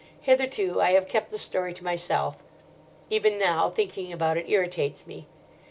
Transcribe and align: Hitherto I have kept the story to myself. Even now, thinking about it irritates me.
Hitherto 0.21 0.81
I 0.81 0.93
have 0.93 1.07
kept 1.07 1.29
the 1.29 1.37
story 1.37 1.75
to 1.75 1.83
myself. 1.83 2.37
Even 3.11 3.37
now, 3.37 3.69
thinking 3.69 4.11
about 4.11 4.35
it 4.35 4.49
irritates 4.51 5.05
me. 5.05 5.27